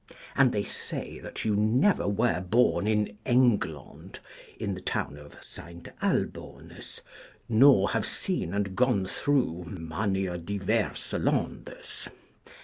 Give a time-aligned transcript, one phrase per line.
[0.35, 4.17] And they say that you never were born in Englond,
[4.57, 7.01] in the town of Seynt Albones,
[7.47, 12.07] nor have seen and gone through manye diverse Londes.